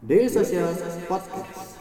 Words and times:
Daily 0.00 0.32
Social 0.32 0.72
Podcast. 1.04 1.76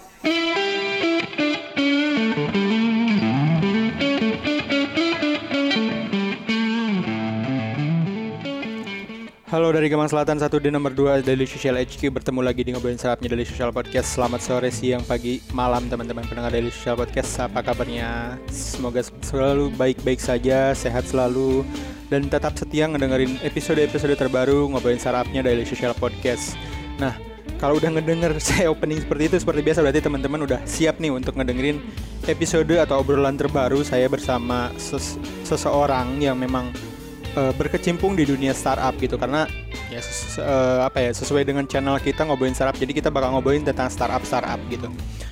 Halo 9.47 9.71
dari 9.71 9.87
Kemang 9.87 10.11
Selatan 10.11 10.35
1 10.35 10.51
di 10.51 10.67
nomor 10.67 10.91
2 10.91 11.23
Daily 11.23 11.47
Social 11.47 11.79
HQ 11.79 12.11
Bertemu 12.11 12.43
lagi 12.43 12.67
di 12.67 12.75
ngobrolin 12.75 12.99
serapnya 12.99 13.31
Daily 13.31 13.47
Social 13.47 13.71
Podcast 13.71 14.19
Selamat 14.19 14.43
sore, 14.43 14.67
siang, 14.67 14.99
pagi, 15.07 15.39
malam 15.55 15.87
teman-teman 15.87 16.27
pendengar 16.27 16.51
Daily 16.51 16.75
Social 16.75 16.99
Podcast 16.99 17.39
Apa 17.39 17.63
kabarnya? 17.63 18.35
Semoga 18.51 18.99
selalu 19.23 19.71
baik-baik 19.79 20.19
saja, 20.19 20.75
sehat 20.75 21.07
selalu 21.07 21.63
Dan 22.11 22.27
tetap 22.27 22.51
setia 22.59 22.83
ngedengerin 22.91 23.39
episode-episode 23.47 24.19
terbaru 24.19 24.67
ngobrolin 24.75 24.99
sarapnya 24.99 25.39
Daily 25.39 25.63
Social 25.63 25.95
Podcast 25.95 26.59
Nah, 26.99 27.28
kalau 27.59 27.75
udah 27.75 27.91
ngedenger 27.91 28.39
saya 28.47 28.71
opening 28.71 29.03
seperti 29.03 29.29
itu 29.29 29.37
Seperti 29.43 29.61
biasa 29.61 29.79
berarti 29.83 30.01
teman-teman 30.01 30.39
udah 30.47 30.59
siap 30.63 30.97
nih 30.97 31.11
untuk 31.11 31.35
ngedengerin 31.35 31.83
episode 32.25 32.71
atau 32.79 33.03
obrolan 33.03 33.35
terbaru 33.35 33.83
Saya 33.83 34.07
bersama 34.07 34.71
ses 34.79 35.19
seseorang 35.43 36.17
yang 36.23 36.39
memang 36.39 36.71
uh, 37.35 37.53
berkecimpung 37.53 38.15
di 38.15 38.25
dunia 38.25 38.55
startup 38.55 38.95
gitu 38.97 39.19
karena 39.19 39.45
ya 39.89 40.01
ses- 40.01 40.39
uh, 40.41 40.85
apa 40.85 41.03
ya 41.03 41.11
sesuai 41.13 41.43
dengan 41.45 41.65
channel 41.65 41.97
kita 41.99 42.25
ngobrolin 42.25 42.55
startup 42.55 42.77
jadi 42.77 42.93
kita 42.93 43.09
bakal 43.09 43.33
ngobrolin 43.35 43.65
tentang 43.65 43.89
startup 43.89 44.21
startup 44.23 44.61
gitu. 44.69 44.87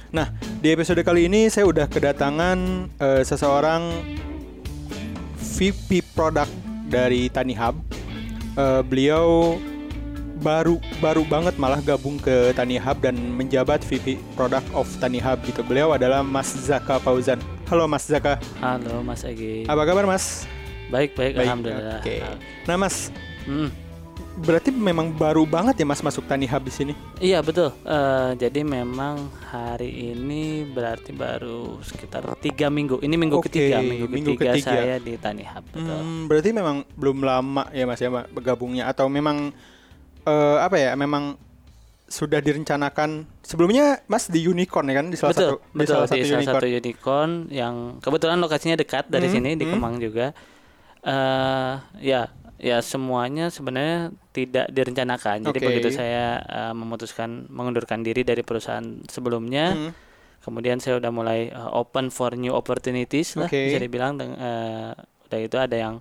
Nah 0.10 0.34
di 0.60 0.74
episode 0.74 1.00
kali 1.06 1.30
ini 1.30 1.48
saya 1.54 1.70
udah 1.70 1.86
kedatangan 1.86 2.90
uh, 2.98 3.22
seseorang 3.22 3.94
VP 5.58 6.06
product 6.14 6.52
dari 6.90 7.30
Tani 7.34 7.56
Hub. 7.58 7.78
Uh, 8.58 8.82
beliau 8.82 9.58
baru 10.38 10.78
baru 11.02 11.26
banget 11.26 11.58
malah 11.58 11.82
gabung 11.82 12.22
ke 12.22 12.54
Tani 12.54 12.78
Hub 12.78 13.02
dan 13.02 13.18
menjabat 13.18 13.82
VP 13.82 14.22
Product 14.38 14.66
of 14.78 14.86
Tani 15.02 15.18
Hub 15.18 15.42
gitu. 15.44 15.66
Beliau 15.66 15.94
adalah 15.94 16.22
Mas 16.22 16.54
Zaka 16.54 17.02
Fauzan. 17.02 17.42
Halo 17.68 17.90
Mas 17.90 18.06
Zaka. 18.06 18.38
Halo 18.62 19.02
Mas 19.02 19.26
Egi. 19.26 19.66
Apa 19.66 19.84
kabar 19.84 20.06
Mas? 20.06 20.46
Baik 20.88 21.20
baik, 21.20 21.36
Baik, 21.36 21.44
alhamdulillah. 21.44 22.00
Oke. 22.00 22.24
Nah, 22.64 22.80
Mas, 22.80 23.12
Hmm, 23.48 23.72
berarti 24.44 24.76
memang 24.76 25.16
baru 25.16 25.48
banget 25.48 25.80
ya 25.80 25.86
Mas 25.88 26.04
masuk 26.04 26.28
Tani 26.28 26.44
Hub 26.48 26.64
di 26.68 26.72
sini? 26.72 26.94
Iya 27.18 27.40
betul. 27.40 27.72
Eh, 27.88 28.32
jadi 28.36 28.62
memang 28.64 29.32
hari 29.48 30.12
ini 30.12 30.68
berarti 30.68 31.16
baru 31.16 31.80
sekitar 31.80 32.28
tiga 32.44 32.68
minggu. 32.68 33.00
Ini 33.00 33.16
minggu 33.16 33.40
Oke, 33.40 33.48
ketiga, 33.48 33.80
minggu, 33.80 34.08
minggu 34.12 34.36
ketiga, 34.36 34.54
ketiga. 34.54 34.72
saya 34.72 34.96
di 35.00 35.16
Tani 35.16 35.44
Hub. 35.48 35.64
Betul. 35.72 35.96
Hmm, 35.96 36.22
berarti 36.28 36.50
memang 36.52 36.84
belum 37.00 37.18
lama 37.24 37.64
ya 37.72 37.88
Mas 37.88 38.00
ya 38.04 38.12
bergabungnya 38.12 38.92
atau 38.92 39.08
memang 39.08 39.56
eh, 40.28 40.58
apa 40.60 40.76
ya? 40.78 40.92
Memang 40.94 41.40
sudah 42.08 42.40
direncanakan 42.40 43.28
sebelumnya 43.44 44.00
Mas 44.08 44.32
di 44.32 44.48
Unicorn 44.48 44.88
ya 44.88 44.96
kan 44.96 45.08
di 45.12 45.20
salah 45.20 45.36
betul, 45.36 45.52
satu 45.60 45.76
di 45.76 45.84
betul 45.84 45.92
salah 45.92 46.08
di 46.08 46.20
satu 46.20 46.24
salah 46.24 46.40
unicorn. 46.40 46.62
satu 46.64 46.68
unicorn 46.72 47.32
yang 47.52 47.76
kebetulan 48.00 48.40
lokasinya 48.40 48.78
dekat 48.80 49.12
dari 49.12 49.28
Hmm, 49.28 49.36
sini 49.36 49.50
di 49.60 49.66
hmm. 49.68 49.74
Kemang 49.76 49.96
juga. 50.00 50.32
eh 51.04 51.74
ya, 52.02 52.22
ya 52.60 52.78
semuanya 52.82 53.48
sebenarnya 53.54 54.12
tidak 54.32 54.68
direncanakan. 54.72 55.38
Jadi 55.46 55.60
Oke. 55.60 55.68
begitu 55.68 55.90
saya 55.92 56.42
eh, 56.42 56.74
memutuskan 56.74 57.48
mengundurkan 57.52 58.02
diri 58.04 58.24
dari 58.24 58.42
perusahaan 58.44 58.84
sebelumnya, 59.08 59.76
Hmm, 59.76 59.92
kemudian 60.42 60.80
saya 60.80 60.96
udah 60.96 61.12
mulai 61.12 61.52
uh, 61.52 61.76
open 61.76 62.08
for 62.08 62.32
new 62.40 62.56
opportunities 62.56 63.36
lah 63.36 63.52
Oke. 63.52 63.68
bisa 63.68 63.78
dibilang 63.78 64.16
uh, 64.16 64.96
udah 65.28 65.40
itu 65.44 65.58
ada 65.60 65.76
yang 65.76 65.96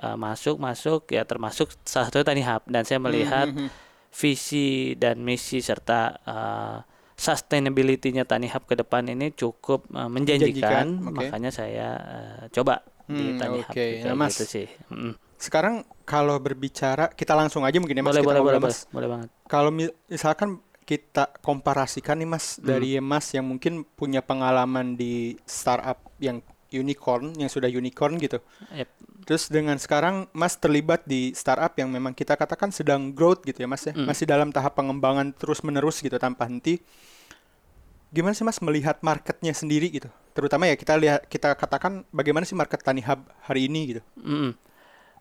uh, 0.00 0.16
masuk 0.16 0.56
masuk 0.56 1.10
ya 1.10 1.22
termasuk 1.22 1.70
salah 1.82 2.08
satu 2.08 2.22
Tani 2.22 2.42
Hub 2.42 2.62
dan 2.66 2.82
saya 2.82 2.98
melihat 2.98 3.50
hmm, 3.50 3.68
hmm. 3.68 3.70
visi 4.10 4.96
dan 4.96 5.20
misi 5.20 5.60
serta 5.60 6.00
uh, 6.24 6.76
sustainability-nya 7.14 8.22
Tani 8.24 8.46
Hub 8.48 8.64
ke 8.64 8.74
depan 8.74 9.02
ini 9.06 9.34
cukup 9.34 9.90
uh, 9.90 10.06
menjanjikan, 10.06 10.86
Menjanjikan, 10.86 10.86
oke. 11.02 11.14
makanya 11.28 11.50
saya 11.50 11.88
uh, 11.98 12.42
coba 12.50 12.82
di 13.04 13.34
Hmm, 13.34 13.40
Tani 13.40 13.58
Hub 13.64 13.72
oke. 13.72 13.84
juga 13.94 14.08
Nah, 14.08 14.16
Mas, 14.16 14.34
gitu 14.36 14.44
sih. 14.46 14.66
Mm. 14.88 15.12
Sekarang 15.38 15.74
kalau 16.04 16.36
berbicara 16.36 17.08
kita 17.08 17.32
langsung 17.32 17.64
aja 17.64 17.78
mungkin 17.78 17.96
ya 17.96 18.04
Mas 18.04 18.12
boleh 18.12 18.20
kita 18.20 18.28
boleh 18.28 18.40
boleh 18.42 18.58
ngobrol, 18.58 18.62
boleh 18.68 18.74
Mas. 18.74 18.88
boleh 18.92 19.08
banget. 19.08 19.28
Kalau 19.46 19.70
mi- 19.72 19.96
misalkan 20.06 20.50
kita 20.84 21.24
komparasikan 21.40 22.16
nih 22.16 22.28
Mas 22.28 22.56
Hmm. 22.56 22.68
dari 22.68 22.96
Mas 23.00 23.26
yang 23.32 23.44
mungkin 23.44 23.84
punya 23.84 24.20
pengalaman 24.20 24.96
di 24.96 25.36
startup 25.44 26.00
yang 26.16 26.40
unicorn 26.72 27.32
yang 27.40 27.48
sudah 27.48 27.68
unicorn 27.68 28.20
gitu. 28.20 28.38
Yep. 28.72 28.88
Terus 29.24 29.44
dengan 29.52 29.76
sekarang 29.76 30.28
Mas 30.32 30.56
terlibat 30.56 31.04
di 31.04 31.36
startup 31.36 31.76
yang 31.76 31.92
memang 31.92 32.16
kita 32.16 32.36
katakan 32.36 32.72
sedang 32.72 33.12
growth 33.12 33.44
gitu 33.44 33.64
ya 33.64 33.68
Mas 33.68 33.84
ya. 33.84 33.92
Mm. 33.92 34.08
Masih 34.08 34.24
dalam 34.24 34.48
tahap 34.52 34.76
pengembangan 34.76 35.32
terus-menerus 35.36 36.00
gitu 36.00 36.16
tanpa 36.16 36.48
henti. 36.48 36.80
Gimana 38.08 38.32
sih 38.32 38.44
Mas 38.44 38.60
melihat 38.64 39.00
marketnya 39.04 39.52
sendiri 39.52 39.92
gitu? 39.92 40.08
Terutama 40.32 40.64
ya 40.64 40.80
kita 40.80 40.96
lihat 40.96 41.28
kita 41.28 41.52
katakan 41.52 42.08
bagaimana 42.08 42.48
sih 42.48 42.56
market 42.56 42.80
Tani 42.80 43.04
Hub 43.04 43.20
hari 43.44 43.68
ini 43.68 43.96
gitu. 43.96 44.02
Mm. 44.16 44.52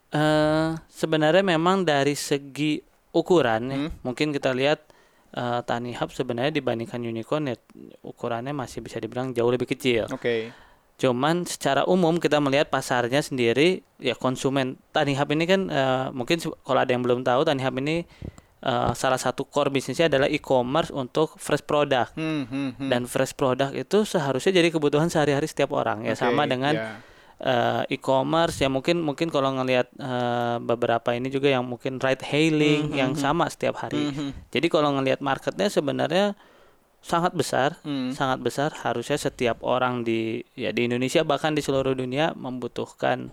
Eh, 0.07 0.69
sebenarnya 0.87 1.43
memang 1.43 1.83
dari 1.83 2.15
segi 2.15 2.79
ukuran 3.11 3.61
ya, 3.67 3.75
Hmm. 3.75 3.91
mungkin 4.07 4.31
kita 4.31 4.55
lihat 4.55 4.87
eh, 5.35 5.59
Tani 5.67 5.91
Hub 5.99 6.15
sebenarnya 6.15 6.55
dibandingkan 6.55 7.03
Unicorn 7.03 7.51
ya 7.51 7.59
ukurannya 7.99 8.55
masih 8.55 8.79
bisa 8.79 9.03
dibilang 9.03 9.35
jauh 9.35 9.51
lebih 9.51 9.67
kecil. 9.67 10.07
Oke. 10.07 10.55
Cuman 10.97 11.45
secara 11.45 11.85
umum 11.85 12.17
kita 12.17 12.41
melihat 12.41 12.73
pasarnya 12.73 13.21
sendiri 13.21 13.85
ya 14.01 14.17
konsumen 14.17 14.81
Tani 14.89 15.13
Hub 15.13 15.29
ini 15.29 15.45
kan 15.45 15.61
eh, 15.69 16.05
mungkin 16.09 16.41
kalau 16.41 16.79
ada 16.81 16.89
yang 16.89 17.05
belum 17.05 17.21
tahu 17.21 17.45
Tani 17.45 17.61
Hub 17.61 17.77
ini 17.77 18.01
eh, 18.65 18.91
salah 18.97 19.21
satu 19.21 19.45
core 19.45 19.69
bisnisnya 19.69 20.09
adalah 20.09 20.25
e-commerce 20.25 20.89
untuk 20.89 21.37
fresh 21.37 21.61
product. 21.61 22.17
Hmm, 22.17 22.49
hmm, 22.49 22.69
hmm. 22.81 22.89
Dan 22.89 23.05
fresh 23.05 23.37
product 23.37 23.77
itu 23.77 24.09
seharusnya 24.09 24.57
jadi 24.57 24.73
kebutuhan 24.73 25.05
sehari-hari 25.13 25.45
setiap 25.45 25.69
orang 25.77 26.01
ya 26.01 26.17
Oke, 26.17 26.25
sama 26.25 26.49
dengan 26.49 26.73
ya. 26.73 26.97
eh, 27.45 27.93
e-commerce 27.93 28.57
ya 28.57 28.65
mungkin 28.65 28.97
mungkin 28.97 29.29
kalau 29.29 29.53
ngelihat 29.53 29.93
eh, 29.93 30.57
beberapa 30.65 31.13
ini 31.13 31.29
juga 31.29 31.53
yang 31.53 31.61
mungkin 31.61 32.01
ride 32.01 32.25
hailing 32.25 32.89
Hmm, 32.89 32.97
yang 32.97 33.11
hmm, 33.13 33.21
sama 33.21 33.45
setiap 33.53 33.77
hari. 33.85 34.01
Hmm, 34.01 34.33
hmm. 34.33 34.49
Jadi 34.49 34.65
kalau 34.65 34.89
ngelihat 34.97 35.21
marketnya 35.21 35.69
sebenarnya 35.69 36.33
sangat 37.07 37.31
besar, 37.31 37.79
Hmm. 37.81 38.11
sangat 38.11 38.39
besar. 38.39 38.75
Harusnya 38.77 39.15
setiap 39.15 39.63
orang 39.63 40.03
di 40.03 40.19
ya 40.53 40.69
di 40.69 40.83
Indonesia 40.83 41.23
bahkan 41.23 41.51
di 41.51 41.61
seluruh 41.61 41.95
dunia 41.95 42.35
membutuhkan 42.35 43.31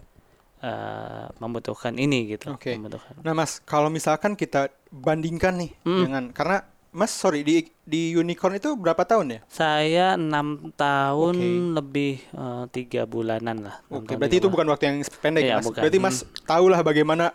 eh, 0.60 1.26
membutuhkan 1.36 1.92
ini 1.94 2.30
gitu. 2.30 2.48
Oke. 2.48 2.72
Membutuhkan. 2.72 3.20
Nah 3.20 3.34
Mas, 3.34 3.60
kalau 3.60 3.92
misalkan 3.92 4.32
kita 4.32 4.72
bandingkan 4.88 5.60
nih 5.60 5.76
Hmm. 5.82 6.00
dengan 6.00 6.24
karena 6.30 6.64
Mas 6.88 7.10
sorry 7.10 7.42
di 7.42 7.66
di 7.82 8.14
unicorn 8.14 8.54
itu 8.54 8.72
berapa 8.72 9.02
tahun 9.02 9.26
ya? 9.28 9.40
Saya 9.44 10.06
enam 10.14 10.72
tahun 10.72 11.34
Oke. 11.34 11.74
lebih 11.74 12.12
eh, 12.24 12.64
tiga 12.70 13.04
bulanan 13.04 13.60
lah. 13.60 13.76
Oke, 13.88 14.08
tahun, 14.08 14.16
berarti 14.16 14.36
itu 14.38 14.48
bukan 14.48 14.66
waktu 14.66 14.84
yang 14.86 14.96
pendek 15.20 15.42
ya, 15.42 15.54
Mas. 15.58 15.66
bukan. 15.66 15.80
Berarti 15.82 15.98
Mas 15.98 16.16
tahulah 16.44 16.80
bagaimana 16.80 17.34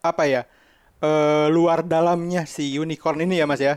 apa 0.00 0.24
ya? 0.24 0.42
eh, 0.98 1.46
luar 1.46 1.84
dalamnya 1.84 2.42
si 2.44 2.74
unicorn 2.74 3.20
ini 3.20 3.36
ya 3.36 3.44
Mas 3.44 3.60
ya. 3.60 3.76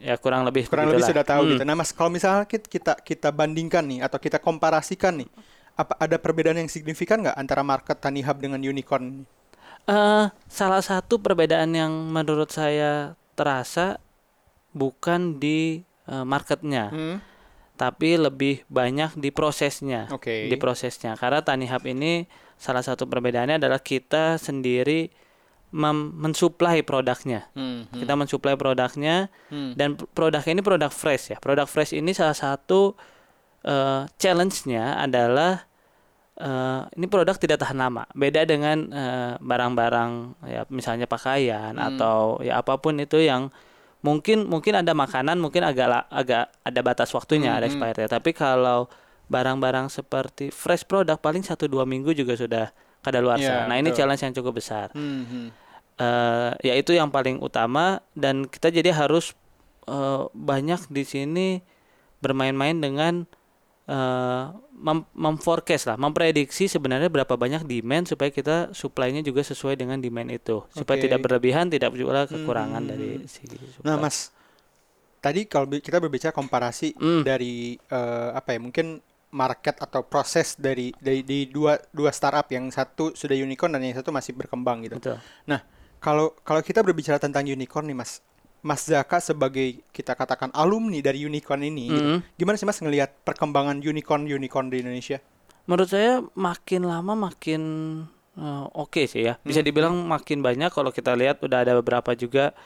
Ya 0.00 0.16
kurang 0.16 0.42
lebih 0.42 0.66
Kurang 0.66 0.88
lebih 0.88 1.04
sudah 1.04 1.22
tahu 1.22 1.42
Hmm. 1.44 1.50
gitu. 1.54 1.62
Nah, 1.62 1.76
Mas, 1.76 1.92
kalau 1.92 2.08
misalnya 2.08 2.44
kit- 2.44 2.66
kita 2.66 2.96
kita 2.98 3.28
bandingkan 3.30 3.84
nih 3.84 4.00
atau 4.00 4.16
kita 4.16 4.36
komparasikan 4.36 5.20
nih, 5.20 5.28
apa 5.74 5.94
ada 5.96 6.16
perbedaan 6.16 6.56
yang 6.56 6.68
signifikan 6.68 7.20
nggak 7.20 7.36
antara 7.36 7.60
market 7.60 7.96
Tani 7.96 8.20
Hub 8.20 8.36
dengan 8.36 8.58
unicorn? 8.58 9.24
Eh, 9.84 10.26
salah 10.46 10.82
satu 10.82 11.16
perbedaan 11.16 11.72
yang 11.72 11.92
menurut 12.08 12.48
saya 12.48 13.12
terasa 13.32 14.00
bukan 14.70 15.36
di 15.36 15.82
eh, 16.04 16.24
marketnya, 16.24 16.90
Hmm, 16.90 17.16
tapi 17.76 18.18
lebih 18.18 18.66
banyak 18.66 19.14
di 19.14 19.30
prosesnya. 19.30 20.10
Oke. 20.10 20.50
Di 20.50 20.56
prosesnya. 20.56 21.14
Karena 21.14 21.40
Tani 21.40 21.64
Hub 21.64 21.86
ini 21.86 22.26
salah 22.58 22.82
satu 22.82 23.06
perbedaannya 23.06 23.56
adalah 23.56 23.78
kita 23.78 24.36
sendiri 24.36 25.08
mensuplai 25.72 26.82
produknya. 26.82 27.46
Hmm, 27.52 27.86
hmm, 27.86 27.96
Kita 27.96 28.14
mensuplai 28.14 28.54
produknya 28.54 29.30
hmm. 29.48 29.74
dan 29.74 29.94
p- 29.94 30.06
produk 30.08 30.42
ini 30.44 30.60
produk 30.60 30.90
fresh 30.90 31.30
ya. 31.30 31.38
Produk 31.38 31.64
fresh 31.64 31.92
ini 31.92 32.10
salah 32.10 32.34
satu 32.34 32.94
eh, 33.62 34.02
challenge-nya 34.16 34.98
adalah 34.98 35.62
eh, 36.34 36.80
ini 36.92 37.06
produk 37.06 37.34
tidak 37.34 37.58
tahan 37.58 37.78
lama. 37.78 38.04
Beda 38.12 38.42
dengan 38.42 38.78
eh, 38.88 39.32
barang-barang 39.38 40.12
ya 40.44 40.62
misalnya 40.68 41.06
pakaian 41.06 41.72
Hmm. 41.72 41.88
atau 41.88 42.18
ya 42.40 42.58
apa 42.58 42.76
pun 42.76 42.96
itu 42.96 43.18
yang 43.18 43.54
mungkin 44.00 44.48
mungkin 44.48 44.74
ada 44.74 44.90
makanan 44.90 45.36
mungkin 45.36 45.60
agak 45.60 46.08
agak 46.08 46.48
ada 46.60 46.80
batas 46.80 47.12
waktunya 47.12 47.52
ada 47.52 47.62
Hmm, 47.62 47.76
hmm. 47.76 47.94
expirednya. 47.94 48.08
Tapi 48.10 48.30
kalau 48.32 48.88
barang-barang 49.28 49.86
seperti 49.88 50.50
fresh 50.50 50.82
produk 50.82 51.14
paling 51.14 51.40
satu 51.40 51.70
dua 51.70 51.86
minggu 51.86 52.10
juga 52.10 52.34
sudah 52.34 52.74
kadaluarsa. 53.00 53.64
nah 53.64 53.76
ini 53.76 53.88
betul. 53.88 54.02
challenge 54.02 54.22
yang 54.22 54.34
cukup 54.34 54.58
besar 54.58 54.90
Hmm, 54.92 55.22
hmm. 55.22 55.46
Eh 56.00 56.50
ya 56.64 56.74
itu 56.74 56.96
yang 56.96 57.12
paling 57.12 57.36
utama 57.38 58.00
dan 58.16 58.48
kita 58.48 58.72
jadi 58.72 58.96
harus 58.96 59.36
eh, 59.84 60.24
banyak 60.32 60.88
di 60.88 61.04
sini 61.04 61.48
bermain-main 62.18 62.80
dengan 62.80 63.28
eh, 63.84 64.44
mem 64.80 65.04
memforecast 65.12 65.92
lah, 65.92 65.96
memprediksi 66.00 66.64
sebenarnya 66.64 67.12
berapa 67.12 67.36
banyak 67.36 67.68
demand 67.68 68.08
supaya 68.08 68.32
kita 68.32 68.72
supply-nya 68.72 69.20
juga 69.20 69.44
sesuai 69.44 69.76
dengan 69.76 70.00
demand 70.00 70.32
itu, 70.32 70.64
supaya 70.72 70.96
tidak 70.96 71.20
berlebihan, 71.20 71.68
tidak 71.68 71.92
pula 71.92 72.24
kekurangan 72.24 72.80
Hmm. 72.80 72.90
dari 72.90 73.10
si 73.28 73.44
supply. 73.44 73.84
Nah, 73.84 74.00
Mas, 74.00 74.32
tadi 75.20 75.44
kalau 75.44 75.68
kita 75.68 76.00
berbicara 76.00 76.32
komparasi 76.32 76.96
Hmm. 76.96 77.28
dari 77.28 77.76
eh, 77.76 78.30
apa 78.32 78.56
ya 78.56 78.60
mungkin 78.62 79.04
market 79.30 79.76
atau 79.78 80.02
proses 80.02 80.56
dari 80.56 80.90
dari 80.96 81.20
di 81.22 81.46
dua 81.46 81.76
dua 81.92 82.08
startup 82.10 82.48
yang 82.50 82.66
satu 82.72 83.12
sudah 83.12 83.36
unicorn 83.36 83.76
dan 83.76 83.84
yang 83.84 83.94
satu 83.94 84.10
masih 84.10 84.32
berkembang 84.32 84.80
gitu. 84.88 84.96
Betul. 84.96 85.20
Nah, 85.44 85.60
kalau 86.00 86.32
kalau 86.40 86.60
kita 86.60 86.80
berbicara 86.80 87.16
tentang 87.16 87.44
unicorn 87.44 87.84
nih 87.84 87.94
Mas, 87.94 88.24
Mas 88.60 88.82
Zaka 88.82 89.20
sebagai 89.20 89.80
kita 89.88 90.12
katakan 90.12 90.48
alumni 90.50 90.98
dari 90.98 91.22
unicorn 91.22 91.62
ini, 91.62 91.84
gitu, 91.88 92.02
Mm. 92.10 92.20
gimana 92.34 92.56
sih 92.56 92.64
Mas 92.64 92.76
ngelihat 92.76 93.20
perkembangan 93.22 93.78
unicorn 93.78 94.24
unicorn 94.24 94.68
di 94.68 94.80
Indonesia? 94.80 95.20
Menurut 95.64 95.88
saya 95.88 96.20
makin 96.34 96.82
lama 96.82 97.14
makin 97.14 97.62
eh, 98.32 98.64
oke 98.72 99.04
sih 99.04 99.22
ya. 99.22 99.36
Bisa 99.38 99.60
dibilang 99.60 99.92
makin 100.02 100.40
banyak 100.40 100.70
kalau 100.70 100.88
kita 100.88 101.12
lihat 101.12 101.40
udah 101.40 101.60
ada 101.60 101.72
beberapa 101.74 102.12
juga 102.14 102.56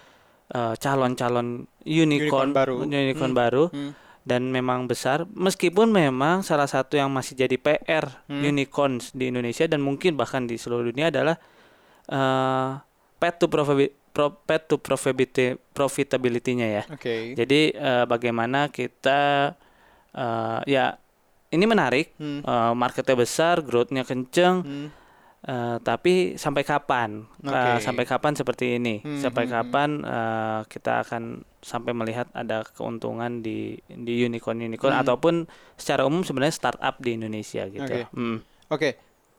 eh, 0.46 0.74
calon-calon 0.76 1.64
Unicorn 1.82 2.12
unicorn 2.20 2.50
baru. 2.52 2.74
unicorn 2.82 3.32
Hmm. 3.32 3.40
baru 3.40 3.64
Hmm. 3.68 3.92
dan 4.22 4.48
memang 4.48 4.84
besar. 4.84 5.24
Meskipun 5.26 5.88
memang 5.88 6.40
salah 6.40 6.64
satu 6.64 6.94
yang 6.94 7.08
masih 7.08 7.34
jadi 7.34 7.56
PR 7.56 8.08
Hmm. 8.24 8.40
unicorns 8.42 9.10
di 9.10 9.28
Indonesia 9.28 9.64
dan 9.64 9.80
mungkin 9.80 10.14
bahkan 10.14 10.44
di 10.44 10.54
seluruh 10.54 10.84
dunia 10.86 11.08
adalah 11.08 11.36
eh 12.06 12.70
path 13.24 13.40
to 13.40 13.48
profibi- 13.48 13.96
pro- 14.12 14.36
path 14.38 14.68
to 14.68 14.76
profitability 14.76 15.56
profitability-nya 15.72 16.68
ya. 16.70 16.82
Oke. 16.86 17.32
Jadi 17.32 17.72
eh, 17.72 18.04
bagaimana 18.04 18.68
kita 18.68 19.52
eh, 20.12 20.60
ya 20.68 21.00
ini 21.48 21.64
menarik, 21.64 22.12
Hmm. 22.16 22.42
eh, 22.42 22.72
marketnya 22.74 23.16
besar, 23.16 23.62
growth-nya 23.62 24.02
kenceng, 24.02 24.56
Hmm. 24.60 24.88
eh, 25.40 25.76
tapi 25.80 26.34
sampai 26.34 26.62
kapan? 26.62 27.24
Eh, 27.40 27.48
Oke. 27.48 27.80
sampai 27.80 28.04
kapan 28.04 28.34
seperti 28.34 28.76
ini? 28.76 29.00
Hmm, 29.00 29.18
Sampai 29.18 29.46
hmm, 29.46 29.52
kapan 29.52 29.90
eh, 30.00 30.60
kita 30.66 31.00
akan 31.00 31.22
sampai 31.58 31.92
melihat 31.92 32.28
ada 32.32 32.60
keuntungan 32.66 33.40
di 33.40 33.72
di 33.88 34.20
unicorn 34.20 34.60
unicorn 34.60 34.92
Hmm. 34.92 35.00
ataupun 35.00 35.34
secara 35.74 36.04
umum 36.04 36.20
sebenarnya 36.20 36.52
startup 36.52 37.00
di 37.00 37.16
Indonesia 37.16 37.64
gitu. 37.66 37.86
Oke. 37.86 38.12
Hmm. 38.12 38.38
Oke, 38.66 38.90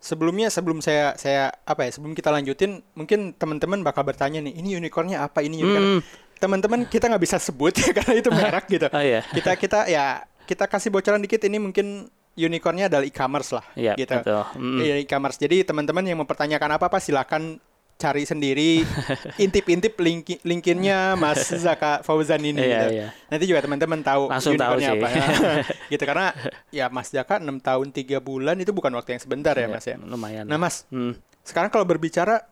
sebelumnya 0.05 0.53
sebelum 0.53 0.85
saya 0.85 1.17
saya 1.17 1.49
apa 1.65 1.89
ya 1.89 1.97
sebelum 1.97 2.13
kita 2.13 2.29
lanjutin, 2.29 2.85
mungkin 2.93 3.33
teman-teman 3.33 3.81
bakal 3.81 4.05
bertanya 4.05 4.37
nih, 4.45 4.53
ini 4.61 4.77
unicornnya 4.77 5.25
apa? 5.25 5.41
Ini 5.41 5.65
unicorn. 5.65 5.85
Hmm. 5.97 6.01
Teman-teman 6.37 6.85
kita 6.85 7.09
nggak 7.09 7.23
bisa 7.25 7.41
sebut 7.41 7.73
ya 7.73 7.89
karena 7.97 8.13
itu 8.21 8.29
merek 8.29 8.65
gitu. 8.69 8.85
Oh 8.93 9.01
iya. 9.01 9.25
Kita 9.33 9.57
kita 9.57 9.89
ya 9.89 10.21
kita 10.45 10.69
kasih 10.69 10.93
bocoran 10.93 11.17
dikit 11.25 11.41
ini 11.41 11.57
mungkin 11.57 12.05
unicornnya 12.37 12.91
adalah 12.91 13.07
e-commerce 13.07 13.55
lah, 13.55 13.65
Iya, 13.73 13.95
gitu. 13.95 14.11
betul. 14.11 14.43
Iya, 14.83 14.99
e-commerce. 15.01 15.39
Jadi 15.39 15.63
teman-teman 15.65 16.03
yang 16.03 16.19
mempertanyakan 16.21 16.77
apa 16.77 16.85
apa 16.91 16.99
silakan 16.99 17.57
cari 17.95 18.24
sendiri, 18.24 18.83
intip-intip 19.44 19.95
link 19.97 20.44
linkinnya 20.44 21.15
Mas 21.15 21.47
Zaka 21.47 22.03
Fauzan 22.03 22.44
ini. 22.44 22.59
Iya, 22.59 22.68
gitu. 22.68 22.88
iya. 22.94 23.07
Nanti 23.31 23.44
juga 23.47 23.63
teman-teman 23.63 24.03
tahu 24.03 24.27
Langsung 24.27 24.59
tahu 24.59 24.77
sih. 24.77 24.92
apa. 24.92 25.07
gitu 25.94 26.03
karena 26.03 26.36
ya 26.69 26.92
Mas 26.92 27.07
Zaka 27.09 27.39
6 27.39 27.47
tahun 27.59 27.88
3 27.89 28.19
bulan 28.19 28.56
itu 28.59 28.71
bukan 28.71 28.92
waktu 28.94 29.15
yang 29.15 29.24
sebentar 29.24 29.56
ya 29.56 29.65
Iya, 29.65 29.71
Mas 29.71 29.86
ya. 29.86 29.95
Lumayan. 29.97 30.44
Nah 30.44 30.59
Mas, 30.59 30.83
Hmm. 30.88 31.15
sekarang 31.42 31.71
kalau 31.71 31.88
berbicara 31.88 32.44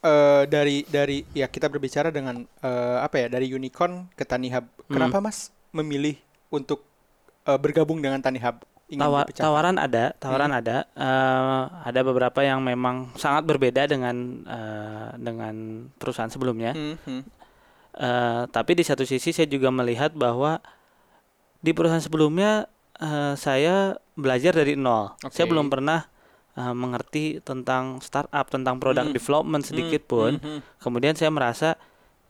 eh, 0.00 0.44
dari 0.46 0.84
dari 0.84 1.24
ya 1.32 1.48
kita 1.48 1.66
berbicara 1.66 2.12
dengan 2.12 2.44
eh, 2.60 2.98
apa 3.00 3.16
ya 3.18 3.26
dari 3.28 3.48
unicorn 3.48 4.12
ke 4.12 4.22
Tanihub. 4.22 4.68
Hmm. 4.68 4.92
Kenapa 4.92 5.18
Mas 5.18 5.48
memilih 5.72 6.20
untuk 6.48 6.84
eh, 7.42 7.56
bergabung 7.56 7.98
dengan 7.98 8.20
Tanihub? 8.20 8.60
Ingin 8.84 9.00
Tawa- 9.00 9.28
tawaran 9.32 9.76
ada, 9.80 10.12
tawaran 10.20 10.52
ada. 10.52 10.84
Eh, 10.92 11.62
ada 11.88 12.00
beberapa 12.04 12.44
yang 12.44 12.60
memang 12.60 13.16
sangat 13.16 13.48
berbeda 13.48 13.88
dengan 13.88 14.44
eh, 14.44 15.08
dengan 15.16 15.54
perusahaan 15.96 16.28
sebelumnya. 16.28 16.76
Hmm, 16.76 17.00
hmm. 17.00 17.22
Eh, 17.94 18.42
tapi 18.52 18.76
di 18.76 18.84
satu 18.84 19.08
sisi 19.08 19.32
saya 19.32 19.48
juga 19.48 19.72
melihat 19.72 20.12
bahwa 20.12 20.60
di 21.60 21.72
perusahaan 21.72 22.02
sebelumnya 22.02 22.68
eh, 23.00 23.32
saya 23.34 23.96
belajar 24.14 24.52
dari 24.52 24.76
nol. 24.76 25.16
Saya 25.32 25.48
Oke. 25.48 25.52
belum 25.56 25.72
pernah 25.72 26.04
eh, 26.52 26.74
mengerti 26.76 27.40
tentang 27.40 28.04
startup, 28.04 28.52
tentang 28.52 28.76
product 28.76 29.10
Hmm. 29.10 29.16
development 29.16 29.64
sedikit 29.64 30.04
pun. 30.04 30.36
Hmm, 30.36 30.60
hmm. 30.60 30.60
Kemudian 30.76 31.16
saya 31.16 31.32
merasa 31.32 31.80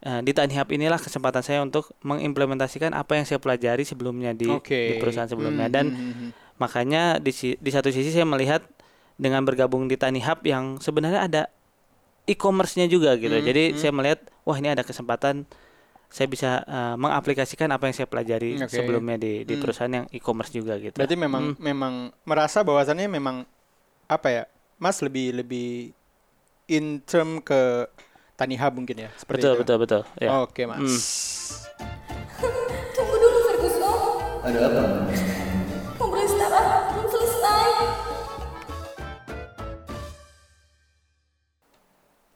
di 0.04 0.36
Tani 0.36 0.52
Hub 0.52 0.68
inilah 0.68 1.00
kesempatan 1.00 1.40
saya 1.40 1.64
untuk 1.64 1.88
mengimplementasikan 2.04 2.92
apa 2.92 3.16
yang 3.16 3.24
saya 3.24 3.40
pelajari 3.40 3.88
sebelumnya 3.88 4.36
di, 4.36 4.52
Oke. 4.52 4.76
di 4.92 4.94
perusahaan 5.00 5.24
sebelumnya. 5.24 5.64
Hmm, 5.64 5.72
Dan 5.72 5.86
hmm, 5.88 5.96
hmm, 5.96 6.12
hmm. 6.12 6.30
Makanya 6.64 7.02
di 7.18 7.28
si- 7.30 7.58
di 7.58 7.68
satu 7.68 7.88
sisi 7.88 8.08
saya 8.08 8.24
melihat 8.24 8.64
dengan 9.14 9.44
bergabung 9.44 9.84
di 9.84 9.94
Tani 9.94 10.18
Hub 10.18 10.40
yang 10.42 10.80
sebenarnya 10.80 11.20
ada 11.22 11.42
e-commerce-nya 12.24 12.88
juga 12.88 13.14
gitu. 13.14 13.30
Hmm, 13.30 13.44
Jadi 13.44 13.62
hmm. 13.70 13.78
saya 13.78 13.92
melihat 13.92 14.18
wah 14.42 14.56
ini 14.56 14.72
ada 14.72 14.80
kesempatan 14.80 15.44
saya 16.08 16.24
bisa 16.24 16.62
eh, 16.62 16.94
mengaplikasikan 16.94 17.68
apa 17.68 17.84
yang 17.84 17.94
saya 17.94 18.06
pelajari 18.06 18.56
Oke. 18.56 18.70
sebelumnya 18.72 19.16
di 19.16 19.42
di 19.42 19.54
Hmm. 19.54 19.60
perusahaan 19.60 19.92
yang 19.92 20.06
e-commerce 20.08 20.50
juga 20.50 20.78
gitu. 20.78 20.94
Berarti 20.94 21.16
memang 21.16 21.52
Hmm. 21.52 21.60
memang 21.60 21.94
merasa 22.22 22.62
bahwasannya 22.62 23.06
memang 23.08 23.44
apa 24.06 24.28
ya, 24.30 24.42
Mas 24.76 24.98
lebih 24.98 25.34
lebih 25.34 25.90
in 26.66 27.02
term 27.02 27.38
ke 27.38 27.86
Tanihub 28.34 28.72
mungkin 28.74 28.98
ya, 28.98 29.10
seperti 29.14 29.42
betul 29.42 29.52
itu. 29.52 29.60
betul 29.60 29.76
betul 29.78 30.02
ya. 30.16 30.28
Oke 30.40 30.62
Mas. 30.64 30.80
Hmm. 30.80 31.00
Tunggu 32.94 33.14
dulu 33.14 33.38
Ferguson. 33.44 33.98
Ada 34.44 34.58
apa? 34.64 35.33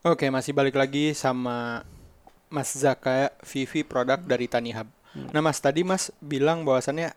Oke, 0.08 0.32
masih 0.32 0.56
balik 0.56 0.72
lagi 0.72 1.12
sama 1.12 1.84
Mas 2.48 2.72
Zaka 2.72 3.28
Vivi 3.44 3.84
produk 3.84 4.16
dari 4.16 4.48
Tanihub. 4.48 4.88
Hmm. 5.12 5.28
Nah, 5.36 5.44
Mas 5.44 5.60
tadi 5.60 5.84
Mas 5.84 6.08
bilang 6.24 6.64
bahwasannya 6.64 7.12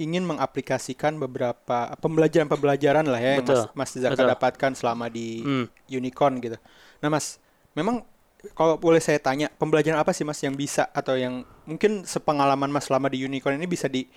ingin 0.00 0.24
mengaplikasikan 0.24 1.20
beberapa 1.20 1.92
pembelajaran-pembelajaran 2.00 3.04
lah 3.04 3.20
ya 3.20 3.30
yang 3.36 3.44
Betul, 3.44 3.68
Mas, 3.76 3.92
Mas 3.92 4.00
Zaka 4.00 4.16
betul. 4.16 4.30
dapatkan 4.32 4.72
selama 4.72 5.12
di 5.12 5.44
Hmm. 5.44 5.66
Unicorn 5.84 6.40
gitu. 6.40 6.56
Nah, 7.04 7.12
Mas, 7.12 7.36
memang 7.76 8.08
kalau 8.56 8.80
boleh 8.80 9.04
saya 9.04 9.20
tanya, 9.20 9.52
pembelajaran 9.60 10.00
apa 10.00 10.16
sih 10.16 10.24
Mas 10.24 10.40
yang 10.40 10.56
bisa 10.56 10.88
atau 10.96 11.12
yang 11.12 11.44
mungkin 11.68 12.08
sepengalaman 12.08 12.72
Mas 12.72 12.88
selama 12.88 13.12
di 13.12 13.20
Unicorn 13.20 13.60
ini 13.60 13.68
bisa 13.68 13.84
di 13.84 14.08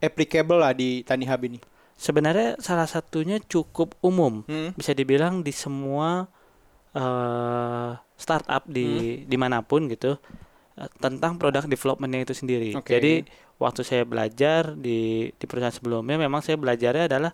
applicable 0.00 0.56
lah 0.56 0.72
di 0.72 1.04
Tanihub 1.04 1.42
ini? 1.44 1.60
Sebenarnya 2.00 2.56
salah 2.64 2.88
satunya 2.88 3.36
cukup 3.44 3.92
umum. 4.00 4.40
Hmm. 4.48 4.72
Bisa 4.72 4.96
dibilang 4.96 5.44
di 5.44 5.52
semua 5.52 6.32
eh 6.96 7.90
startup 8.16 8.64
di 8.64 9.22
di 9.28 9.36
mana 9.36 9.60
pun 9.60 9.86
gitu 9.92 10.16
eh, 10.80 10.90
tentang 10.98 11.36
produk 11.36 11.68
developmentnya 11.68 12.24
itu 12.24 12.32
sendiri. 12.32 12.72
Oke. 12.72 12.96
Jadi 12.96 13.28
waktu 13.60 13.84
saya 13.84 14.02
belajar 14.08 14.72
di 14.72 15.30
di 15.36 15.44
perusahaan 15.44 15.72
sebelumnya 15.72 16.16
memang 16.16 16.40
saya 16.40 16.56
belajarnya 16.56 17.12
adalah 17.12 17.32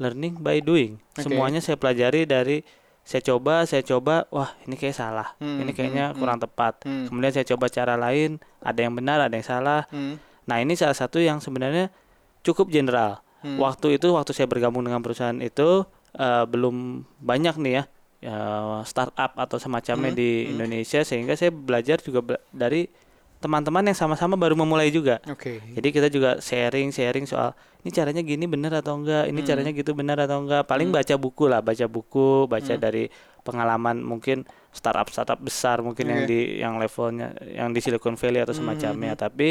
learning 0.00 0.40
by 0.40 0.64
doing. 0.64 0.96
Oke. 1.14 1.28
Semuanya 1.28 1.60
saya 1.60 1.76
pelajari 1.76 2.24
dari 2.24 2.64
saya 3.04 3.20
coba, 3.20 3.68
saya 3.68 3.84
coba, 3.84 4.24
wah 4.32 4.56
ini 4.64 4.80
kayak 4.80 4.96
salah, 4.96 5.36
Hmm, 5.36 5.60
ini 5.60 5.76
kayaknya 5.76 6.10
hmm, 6.10 6.16
kurang 6.16 6.40
tepat. 6.40 6.88
Hmm. 6.88 7.04
Kemudian 7.04 7.36
saya 7.36 7.44
coba 7.44 7.68
cara 7.68 8.00
lain, 8.00 8.40
ada 8.64 8.80
yang 8.80 8.96
benar, 8.96 9.20
ada 9.20 9.36
yang 9.36 9.44
salah. 9.44 9.84
Hmm. 9.92 10.16
Nah 10.48 10.64
ini 10.64 10.72
salah 10.72 10.96
satu 10.96 11.20
yang 11.20 11.36
sebenarnya 11.44 11.92
cukup 12.40 12.72
general. 12.72 13.20
Hmm. 13.44 13.60
Waktu 13.60 14.00
itu 14.00 14.08
waktu 14.16 14.32
saya 14.32 14.48
bergabung 14.48 14.88
dengan 14.88 15.04
perusahaan 15.04 15.36
itu 15.36 15.84
eh, 16.16 16.44
belum 16.48 17.04
banyak 17.20 17.60
nih 17.60 17.72
ya 17.76 17.84
eh, 18.24 18.78
startup 18.84 19.36
atau 19.36 19.56
semacamnya 19.56 20.10
Hmm, 20.10 20.18
di 20.18 20.30
hmm. 20.42 20.50
Indonesia 20.50 21.00
sehingga 21.00 21.36
saya 21.36 21.52
belajar 21.52 22.00
juga 22.00 22.20
bela- 22.20 22.44
dari 22.50 22.88
teman-teman 23.36 23.84
yang 23.84 23.92
sama-sama 23.94 24.34
baru 24.34 24.56
memulai 24.56 24.88
juga. 24.88 25.20
Oke. 25.28 25.60
Jadi 25.70 25.88
kita 25.90 26.08
juga 26.08 26.40
sharing 26.40 26.88
sharing 26.88 27.28
soal 27.28 27.52
ini 27.84 27.92
caranya 27.92 28.24
gini 28.24 28.48
benar 28.48 28.80
atau 28.80 28.96
enggak, 28.96 29.28
ini 29.28 29.44
Hmm. 29.44 29.46
caranya 29.46 29.70
gitu 29.70 29.92
benar 29.92 30.16
atau 30.18 30.40
enggak. 30.40 30.64
Paling 30.64 30.88
Hmm. 30.88 30.96
baca 30.96 31.14
buku 31.14 31.44
lah, 31.44 31.60
baca 31.60 31.84
buku, 31.84 32.48
baca 32.48 32.72
Hmm. 32.72 32.80
dari 32.80 33.12
pengalaman 33.44 34.00
mungkin 34.00 34.48
startup 34.72 35.12
startup 35.12 35.36
besar 35.36 35.84
mungkin 35.84 36.08
yang 36.08 36.20
Oke. 36.24 36.28
di 36.32 36.40
yang 36.56 36.74
levelnya 36.80 37.36
yang 37.44 37.70
di 37.70 37.84
Silicon 37.84 38.16
Valley 38.16 38.40
atau 38.40 38.56
Hmm, 38.56 38.64
semacamnya. 38.64 39.12
hmm, 39.12 39.20
Tapi 39.20 39.48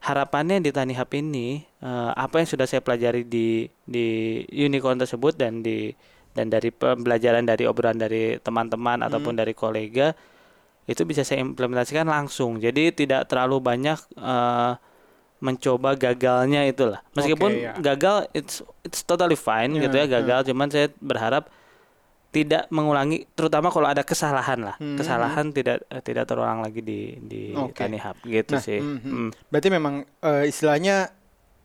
harapannya 0.00 0.60
di 0.60 0.68
Tani 0.68 0.92
Hub 0.92 1.08
ini 1.12 1.60
eh, 1.80 2.12
apa 2.12 2.40
yang 2.40 2.48
sudah 2.48 2.64
saya 2.64 2.80
pelajari 2.80 3.24
di 3.24 3.64
di 3.80 4.06
unicorn 4.50 4.96
tersebut 4.98 5.36
dan 5.36 5.60
di 5.60 5.92
dan 6.30 6.46
dari 6.46 6.70
pembelajaran 6.70 7.42
dari 7.42 7.64
obrolan 7.64 7.96
dari 7.96 8.38
teman-teman 8.38 9.02
ataupun 9.02 9.34
Hmm. 9.34 9.40
dari 9.40 9.52
kolega 9.52 10.14
itu 10.84 11.02
bisa 11.02 11.22
saya 11.22 11.40
implementasikan 11.40 12.04
langsung. 12.04 12.56
Jadi 12.56 12.90
tidak 12.92 13.26
terlalu 13.26 13.58
banyak 13.60 13.98
eh, 14.12 14.72
mencoba 15.38 15.94
gagalnya 15.94 16.64
itulah. 16.64 17.00
Meskipun 17.14 17.50
ya. 17.50 17.72
gagal 17.74 18.28
it's 18.30 18.60
it's 18.80 19.00
totally 19.00 19.34
fine 19.34 19.72
Ya, 19.72 19.86
gitu 19.86 19.96
ya 19.96 20.04
ya. 20.04 20.10
gagal, 20.16 20.40
cuman 20.46 20.68
saya 20.68 20.92
berharap 20.98 21.48
tidak 22.30 22.70
mengulangi 22.70 23.26
terutama 23.32 23.74
kalau 23.74 23.86
ada 23.86 24.02
kesalahan 24.02 24.62
lah. 24.62 24.76
Hmm. 24.76 24.94
Kesalahan 24.94 25.50
tidak 25.50 25.82
tidak 26.04 26.24
terulang 26.24 26.62
lagi 26.62 26.78
di 26.78 27.18
di 27.18 27.50
Hub 27.50 28.16
gitu 28.22 28.54
Nah, 28.54 28.62
sih. 28.62 28.78
mhm. 28.78 29.00
Hmm. 29.02 29.28
Berarti 29.48 29.68
memang 29.68 29.94
eh, 30.20 30.44
istilahnya 30.46 31.10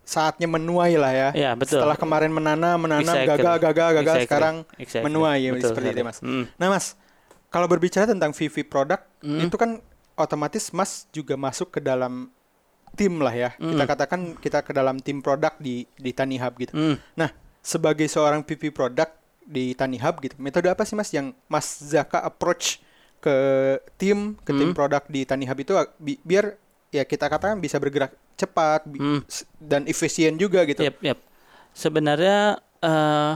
saatnya 0.06 0.46
menuai 0.46 0.96
lah 0.96 1.12
ya. 1.12 1.30
Ya, 1.34 1.52
betul. 1.52 1.82
Setelah 1.82 1.98
kemarin 1.98 2.30
menanam, 2.30 2.78
menanam, 2.78 3.10
Exactly. 3.10 3.30
gagal, 3.36 3.56
gagal, 3.60 3.90
gagal, 3.92 4.02
Exactly. 4.16 4.26
sekarang 4.26 4.56
Exactly. 4.78 5.04
menuai 5.04 5.40
ya 5.40 5.50
Betul 5.52 5.70
seperti 5.74 5.88
itu, 5.92 6.02
Mas. 6.02 6.18
Mm. 6.22 6.44
Nah, 6.56 6.68
Mas, 6.70 6.86
kalau 7.50 7.66
berbicara 7.66 8.06
tentang 8.06 8.32
VV 8.32 8.56
produk, 8.64 9.02
Hmm. 9.20 9.42
itu 9.42 9.56
kan 9.56 9.82
otomatis 10.16 10.70
Mas 10.70 11.10
juga 11.10 11.34
masuk 11.36 11.72
ke 11.72 11.80
dalam 11.80 12.30
tim 12.94 13.18
lah 13.18 13.34
ya. 13.34 13.50
Kita 13.54 13.76
Hmm. 13.76 13.90
katakan 13.90 14.20
kita 14.36 14.62
ke 14.62 14.72
dalam 14.72 14.96
tim 14.98 15.20
produk 15.20 15.52
di 15.58 15.84
di 15.92 16.12
Tani 16.12 16.38
Hub 16.38 16.54
gitu. 16.56 16.72
Hmm. 16.72 16.96
Nah, 17.14 17.34
sebagai 17.60 18.06
seorang 18.06 18.40
VP 18.40 18.70
produk 18.70 19.10
di 19.42 19.74
Tani 19.74 19.98
Hub 19.98 20.22
gitu, 20.22 20.38
metode 20.38 20.68
apa 20.68 20.82
sih 20.82 20.94
Mas 20.94 21.10
yang 21.10 21.34
Mas 21.46 21.66
Zaka 21.82 22.22
approach 22.22 22.80
ke 23.20 23.36
tim, 23.96 24.38
ke 24.40 24.54
tim 24.54 24.70
Hmm. 24.70 24.78
produk 24.78 25.02
di 25.06 25.26
Tani 25.26 25.44
Hub 25.44 25.58
itu 25.58 25.74
bi- 25.98 26.22
biar 26.22 26.56
ya 26.90 27.04
kita 27.04 27.26
katakan 27.26 27.58
bisa 27.58 27.76
bergerak 27.76 28.14
cepat 28.36 28.84
Hmm. 28.86 29.24
dan 29.58 29.88
efisien 29.88 30.36
juga 30.36 30.64
gitu. 30.64 30.84
Yap, 30.84 31.00
yap. 31.02 31.20
Sebenarnya 31.72 32.60
eh, 32.80 33.34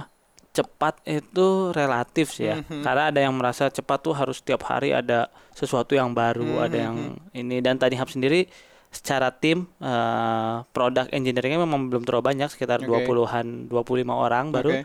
cepat 0.50 1.00
itu 1.06 1.72
relatif 1.72 2.34
sih 2.34 2.48
ya. 2.48 2.60
Mhm. 2.60 2.84
Karena 2.84 3.04
ada 3.10 3.20
yang 3.20 3.34
merasa 3.34 3.68
cepat 3.68 4.00
tuh 4.00 4.14
harus 4.14 4.40
tiap 4.40 4.62
hari 4.64 4.92
ada 4.92 5.28
sesuatu 5.52 5.94
yang 5.94 6.12
baru, 6.12 6.62
ada 6.62 6.78
yang 6.78 6.96
Mhm. 7.16 7.34
ini 7.34 7.58
dan 7.60 7.78
Tani 7.78 7.96
Hub 7.96 8.10
sendiri 8.10 8.46
secara 8.90 9.30
tim 9.30 9.70
eh, 9.80 10.56
produk 10.70 11.06
engineeringnya 11.10 11.62
memang 11.62 11.88
belum 11.88 12.04
terlalu 12.04 12.36
banyak 12.36 12.50
sekitar 12.50 12.82
Oke. 12.82 12.90
20-an 13.06 13.70
25 13.70 14.14
orang 14.14 14.50
baru. 14.50 14.82
Oke. 14.82 14.84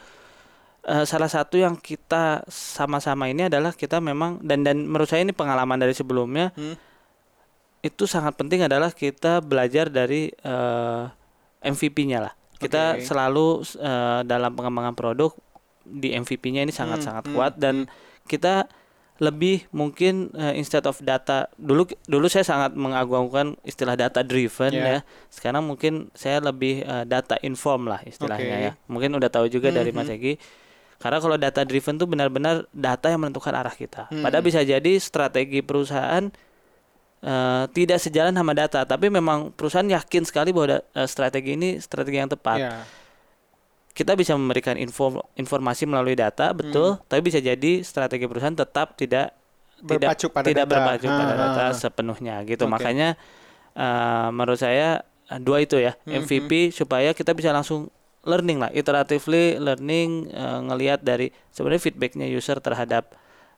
Eh, 0.85 1.04
salah 1.04 1.28
satu 1.28 1.56
yang 1.56 1.75
kita 1.75 2.44
sama-sama 2.47 3.25
ini 3.26 3.49
adalah 3.49 3.73
kita 3.73 3.99
memang 3.99 4.44
dan 4.44 4.61
dan 4.61 4.85
menurut 4.85 5.09
saya 5.09 5.25
ini 5.25 5.33
pengalaman 5.33 5.80
dari 5.80 5.92
sebelumnya 5.92 6.52
Hmm. 6.52 6.76
Itu 7.84 8.08
sangat 8.08 8.32
penting 8.34 8.64
adalah 8.64 8.88
kita 8.90 9.44
belajar 9.44 9.92
dari 9.92 10.32
eh, 10.32 11.04
MVP-nya 11.60 12.24
lah. 12.24 12.32
Kita 12.56 12.96
Oke. 12.96 13.04
selalu 13.04 13.46
eh, 13.76 14.20
dalam 14.24 14.56
pengembangan 14.56 14.96
produk 14.96 15.36
di 15.84 16.16
MVP-nya 16.16 16.64
ini 16.64 16.72
sangat-sangat 16.72 17.28
hmm, 17.28 17.34
kuat 17.36 17.60
dan 17.60 17.84
kita 18.24 18.64
lebih 19.20 19.68
mungkin 19.70 20.32
eh, 20.32 20.56
instead 20.56 20.82
of 20.88 20.98
data 20.98 21.46
dulu 21.54 21.86
dulu 22.08 22.26
saya 22.26 22.42
sangat 22.42 22.74
mengagungkan 22.74 23.54
istilah 23.62 23.94
data 23.94 24.24
driven 24.24 24.72
Yeah. 24.72 24.88
ya. 24.88 24.98
Sekarang 25.28 25.68
mungkin 25.68 26.08
saya 26.16 26.40
lebih 26.40 26.82
eh, 26.82 27.04
data 27.04 27.36
inform 27.44 27.92
lah 27.92 28.00
istilahnya 28.02 28.56
Oke. 28.56 28.66
ya. 28.66 28.72
Mungkin 28.88 29.12
udah 29.14 29.28
tahu 29.28 29.46
juga 29.46 29.68
dari 29.70 29.92
Mas 29.92 30.08
Mhm. 30.08 30.16
Egi. 30.16 30.34
Karena 30.98 31.20
kalau 31.20 31.36
data 31.36 31.60
driven 31.62 32.00
tuh 32.00 32.08
benar-benar 32.08 32.64
data 32.72 33.12
yang 33.12 33.20
menentukan 33.20 33.52
arah 33.52 33.76
kita. 33.76 34.08
Hmm. 34.08 34.24
Padahal 34.24 34.40
bisa 34.40 34.64
jadi 34.64 34.92
strategi 34.96 35.60
perusahaan 35.60 36.32
eh, 37.24 37.64
tidak 37.70 37.96
sejalan 37.98 38.30
sama 38.30 38.52
data, 38.52 38.84
tapi 38.84 39.08
memang 39.08 39.48
perusahaan 39.50 39.86
yakin 39.86 40.22
sekali 40.22 40.52
bahwa 40.52 40.76
da- 40.76 40.84
eh, 40.94 41.06
strategi 41.06 41.50
ini 41.52 41.68
strategi 41.78 42.16
yang 42.16 42.28
tepat. 42.28 42.58
Ya. 42.58 42.84
Kita 43.90 44.12
bisa 44.12 44.34
memberikan 44.34 44.74
info 44.74 45.08
informasi 45.32 45.86
melalui 45.86 46.12
data, 46.14 46.50
Hmm. 46.50 46.58
betul, 46.58 46.88
tapi 47.04 47.20
bisa 47.22 47.38
jadi 47.38 47.80
strategi 47.80 48.26
perusahaan 48.26 48.52
tetap 48.54 48.92
tidak 48.94 49.32
tidak 49.76 50.10
Berpacu 50.10 50.26
pada 50.28 50.46
tidak 50.46 50.64
data. 50.64 50.72
berpacu 50.72 51.06
pada 51.06 51.24
Ah, 51.26 51.38
data 51.38 51.64
ah. 51.64 51.72
sepenuhnya 51.72 52.34
gitu. 52.42 52.64
Oke. 52.64 52.72
Makanya 52.72 53.08
eh, 53.72 54.28
menurut 54.30 54.56
saya 54.56 55.02
dua 55.38 55.58
itu 55.58 55.76
ya 55.76 55.94
Hmm, 56.00 56.22
MVP 56.22 56.68
supaya 56.70 57.10
kita 57.10 57.32
bisa 57.32 57.50
langsung 57.50 57.90
learning 58.22 58.58
lah, 58.58 58.70
iteratively 58.70 59.56
learning 59.56 60.28
eh, 60.28 60.58
ngelihat 60.64 61.00
dari 61.00 61.30
sebenarnya 61.50 61.82
feedbacknya 61.82 62.26
user 62.28 62.58
terhadap 62.58 63.12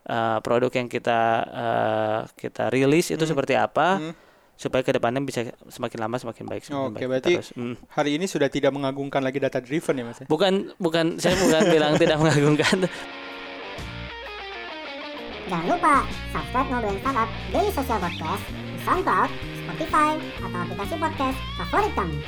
eh, 0.07 0.39
produk 0.41 0.71
yang 0.71 0.87
kita 0.87 1.21
eh, 1.45 2.19
kita 2.33 2.71
rilis 2.71 3.11
itu 3.11 3.23
seperti 3.23 3.53
apa 3.53 3.99
Hmm. 3.99 4.15
supaya 4.55 4.81
ke 4.81 4.89
depannya 4.89 5.21
bisa 5.21 5.45
semakin 5.67 5.99
lama 6.01 6.17
semakin 6.17 6.45
baik. 6.47 6.63
Semakin 6.65 6.89
Oke, 6.89 6.97
baik 6.97 7.09
berarti 7.11 7.33
terus. 7.37 7.51
Hmm. 7.53 7.77
Hari 7.91 8.11
ini 8.15 8.25
sudah 8.25 8.49
tidak 8.49 8.71
mengagungkan 8.71 9.21
lagi 9.21 9.37
data 9.37 9.59
driven 9.59 9.95
ya 9.95 10.05
Mas 10.05 10.19
ya? 10.19 10.27
Bukan 10.27 10.73
bukan 10.77 11.19
saya 11.19 11.37
bukan 11.37 11.63
bilang 11.75 11.93
tidak 11.95 12.17
mengagumkan. 12.17 12.89
Jangan 15.47 15.67
lupa 15.69 16.03
subscribe 16.33 16.67
Ngobrolin 16.69 16.99
Startup 16.99 17.29
Daily 17.49 17.71
Social 17.71 17.99
Podcast 18.01 18.43
di 18.49 18.79
SoundCloud, 18.83 19.31
Spotify, 19.63 20.11
atau 20.41 20.59
aplikasi 20.61 20.95
podcast 20.97 21.39
favorit 21.57 21.93
kamu. 21.93 22.19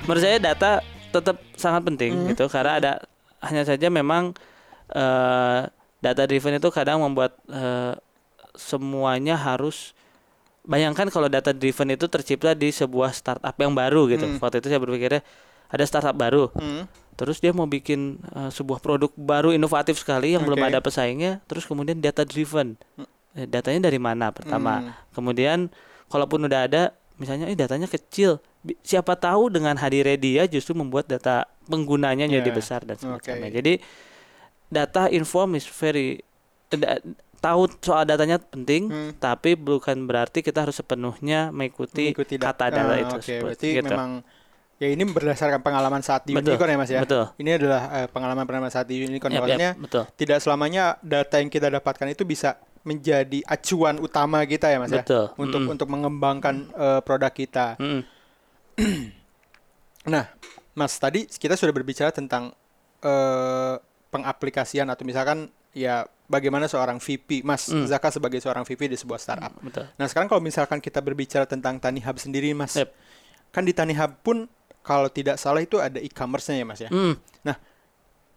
menurut 0.00 0.24
saya 0.24 0.40
data 0.40 0.80
tetap 1.10 1.36
sangat 1.52 1.84
penting 1.84 2.16
Hmm. 2.16 2.28
gitu 2.28 2.48
karena 2.48 2.80
ada 2.80 2.92
hanya 3.40 3.62
saja 3.62 3.86
memang 3.88 4.34
eh, 4.90 5.60
data 5.98 6.22
driven 6.24 6.56
itu 6.56 6.68
kadang 6.68 7.00
membuat 7.00 7.36
eh, 7.46 7.94
semuanya 8.54 9.36
harus 9.36 9.94
bayangkan 10.62 11.08
kalau 11.08 11.26
data 11.26 11.50
driven 11.50 11.90
itu 11.90 12.06
tercipta 12.06 12.52
di 12.52 12.68
sebuah 12.68 13.12
startup 13.12 13.54
yang 13.54 13.72
baru 13.72 14.04
gitu 14.06 14.26
Hmm. 14.26 14.38
waktu 14.38 14.60
itu 14.60 14.68
saya 14.68 14.80
berpikirnya 14.80 15.22
ada 15.68 15.84
startup 15.84 16.12
baru 16.12 16.50
Hmm. 16.52 16.84
terus 17.14 17.38
dia 17.38 17.50
mau 17.50 17.64
bikin 17.64 18.18
eh, 18.28 18.50
sebuah 18.50 18.78
produk 18.78 19.10
baru 19.14 19.50
inovatif 19.50 19.98
sekali 19.98 20.34
yang 20.34 20.42
belum 20.42 20.58
Oke. 20.58 20.68
ada 20.68 20.78
pesaingnya 20.80 21.40
terus 21.46 21.64
kemudian 21.64 21.98
data 21.98 22.22
driven 22.22 22.74
Eh, 23.36 23.44
datanya 23.44 23.86
dari 23.86 24.00
mana 24.00 24.32
pertama 24.32 24.80
Hmm. 24.80 24.92
kemudian 25.12 25.58
kalaupun 26.08 26.48
udah 26.48 26.64
ada 26.64 26.82
misalnya 27.16 27.46
eh 27.46 27.54
datanya 27.54 27.84
kecil 27.84 28.40
siapa 28.80 29.14
tahu 29.14 29.52
dengan 29.52 29.76
hadirnya 29.76 30.16
dia 30.16 30.42
justru 30.46 30.72
membuat 30.72 31.06
data 31.06 31.44
penggunanya 31.68 32.24
jadi 32.24 32.42
Ya, 32.42 32.54
besar 32.54 32.80
dan 32.82 32.96
semacamnya 32.96 33.46
oke. 33.46 33.54
jadi 33.54 33.72
data 34.66 35.08
inform 35.08 35.54
is 35.54 35.64
very 35.66 36.20
da- 36.68 37.00
tahu 37.38 37.70
soal 37.78 38.02
datanya 38.02 38.36
penting 38.36 38.88
Hmm. 38.88 39.10
tapi 39.14 39.54
bukan 39.54 40.04
berarti 40.04 40.40
kita 40.40 40.60
harus 40.60 40.74
sepenuhnya 40.74 41.48
mengikuti, 41.48 42.10
Mengikuti 42.10 42.34
dat- 42.34 42.56
kata 42.56 42.66
data 42.68 42.90
Ah, 42.90 42.98
itu 42.98 43.14
Oke, 43.14 43.22
seperti 43.22 43.42
berarti 43.44 43.68
gitu. 43.70 43.86
memang 43.86 44.10
ya 44.76 44.88
ini 44.88 45.02
berdasarkan 45.04 45.60
pengalaman 45.60 46.00
saat 46.00 46.22
di 46.22 46.32
Betul, 46.32 46.54
Unicorn 46.54 46.70
ya 46.70 46.76
Mas 46.76 46.88
ya. 46.88 47.00
betul. 47.00 47.24
Ini 47.36 47.50
adalah 47.54 47.82
eh, 47.94 48.06
pengalaman-pengalaman 48.06 48.68
saat 48.68 48.86
di 48.86 49.00
Unicorn. 49.00 49.30
Yap, 49.30 49.42
Makanya 49.44 49.70
betul 49.76 50.04
tidak 50.14 50.38
selamanya 50.38 50.98
data 51.00 51.36
yang 51.36 51.48
kita 51.48 51.68
dapatkan 51.68 52.08
itu 52.08 52.22
bisa 52.22 52.56
menjadi 52.80 53.42
acuan 53.44 53.98
utama 53.98 54.42
kita 54.44 54.66
ya 54.66 54.78
Mas 54.78 54.88
ya. 54.88 55.00
betul 55.00 55.30
Untuk 55.36 55.60
Mm-mm. 55.60 55.72
untuk 55.72 55.88
mengembangkan 55.88 56.54
eh, 56.70 57.00
produk 57.00 57.30
kita. 57.30 57.74
Nah, 60.06 60.24
Mas 60.78 60.94
tadi 60.94 61.26
kita 61.26 61.58
sudah 61.58 61.74
berbicara 61.74 62.14
tentang 62.14 62.54
eh, 63.02 63.74
pengaplikasian 64.08 64.86
atau 64.88 65.02
misalkan 65.02 65.50
ya 65.74 66.06
bagaimana 66.26 66.66
seorang 66.66 66.98
VP, 66.98 67.42
Mas 67.42 67.66
Hmm. 67.68 67.84
Zaka 67.84 68.14
sebagai 68.14 68.38
seorang 68.38 68.62
VP 68.62 68.88
di 68.88 68.96
sebuah 68.96 69.18
startup. 69.18 69.52
betul 69.58 69.84
Nah, 69.98 70.06
sekarang 70.06 70.30
kalau 70.30 70.40
misalkan 70.40 70.78
kita 70.78 71.02
berbicara 71.02 71.44
tentang 71.44 71.76
Tani 71.78 72.00
Hub 72.00 72.16
sendiri, 72.16 72.54
Mas. 72.54 72.74
Yep. 72.74 72.90
Kan 73.50 73.62
di 73.64 73.72
Tani 73.72 73.94
Hub 73.94 74.12
pun 74.22 74.46
kalau 74.80 75.12
tidak 75.12 75.36
salah 75.36 75.60
itu 75.60 75.76
ada 75.76 76.00
e-commerce-nya 76.00 76.56
ya, 76.62 76.66
Mas 76.66 76.80
ya. 76.80 76.90
Mm. 76.90 77.14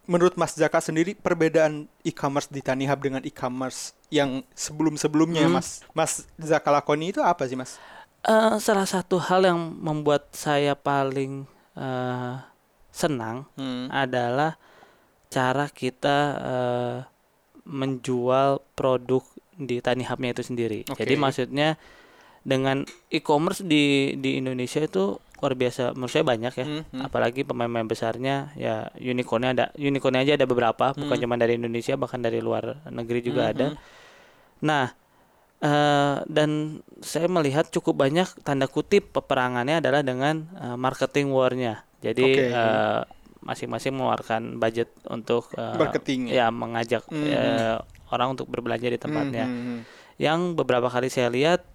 Menurut 0.09 0.33
Mas 0.35 0.57
Zaka 0.57 0.81
sendiri 0.81 1.13
perbedaan 1.13 1.85
e-commerce 2.01 2.49
di 2.49 2.59
Tani 2.59 2.89
Hub 2.89 2.99
dengan 2.99 3.21
e-commerce 3.21 3.93
yang 4.09 4.43
sebelum-sebelumnya 4.57 5.45
Hmm. 5.47 5.55
Mas 5.61 5.85
Mas 5.93 6.11
Zaka 6.35 6.73
lakoni 6.73 7.13
itu 7.15 7.21
apa 7.21 7.45
sih, 7.47 7.55
Mas? 7.55 7.77
Eh, 8.21 8.55
salah 8.59 8.85
satu 8.89 9.21
hal 9.21 9.45
yang 9.45 9.57
membuat 9.57 10.29
saya 10.33 10.73
paling 10.75 11.45
eh, 11.73 12.35
senang 12.91 13.47
Hmm. 13.55 13.87
adalah 13.87 14.59
cara 15.27 15.67
kita 15.67 16.17
eh, 16.37 16.97
menjual 17.63 18.59
produk 18.73 19.23
di 19.53 19.79
Tani 19.79 20.03
Hub-nya 20.03 20.33
itu 20.33 20.43
sendiri. 20.43 20.79
Oke. 20.89 20.99
Jadi 20.99 21.13
maksudnya 21.15 21.77
dengan 22.41 22.83
e-commerce 23.07 23.61
di 23.61 24.17
di 24.17 24.41
Indonesia 24.41 24.81
itu 24.81 25.21
luar 25.41 25.53
biasa 25.57 25.93
menurut 25.93 26.11
saya 26.11 26.25
banyak 26.25 26.53
ya. 26.53 26.65
Hmm, 26.65 26.83
hmm. 26.85 27.01
Apalagi 27.05 27.41
pemain-pemain 27.41 27.85
besarnya 27.85 28.53
ya 28.53 28.89
unicornnya 28.95 29.49
ada 29.53 29.65
unicornnya 29.73 30.21
aja 30.21 30.33
ada 30.37 30.45
beberapa, 30.45 30.93
bukan 30.93 31.15
Hmm. 31.17 31.23
cuma 31.23 31.35
dari 31.37 31.57
Indonesia 31.57 31.97
bahkan 31.97 32.21
dari 32.21 32.41
luar 32.41 32.81
negeri 32.89 33.19
juga 33.21 33.45
Hmm, 33.45 33.51
ada. 33.53 33.67
hmm. 33.69 33.77
Nah, 34.61 34.85
eh, 35.61 36.15
dan 36.25 36.81
saya 36.99 37.29
melihat 37.29 37.69
cukup 37.69 38.01
banyak 38.01 38.27
tanda 38.41 38.65
kutip 38.65 39.13
peperangannya 39.13 39.79
adalah 39.79 40.01
dengan 40.01 40.49
eh, 40.57 40.77
marketing 40.77 41.29
war-nya. 41.29 41.85
Jadi 42.01 42.25
Oke. 42.25 42.45
eh, 42.49 43.01
masing-masing 43.41 43.97
mengeluarkan 43.97 44.61
budget 44.61 44.89
untuk 45.09 45.49
eh, 45.57 45.77
Marketing 45.77 46.29
ya 46.29 46.49
mengajak 46.53 47.05
Hmm, 47.09 47.25
eh, 47.25 47.77
orang 48.13 48.37
untuk 48.37 48.49
berbelanja 48.49 48.89
di 48.89 48.99
tempatnya. 49.01 49.45
Hmm, 49.49 49.61
hmm. 49.61 49.79
Yang 50.21 50.39
beberapa 50.53 50.89
kali 50.89 51.09
saya 51.09 51.29
lihat 51.33 51.65